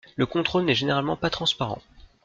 [0.15, 1.79] Le contrôle n’est généralement pas transparent.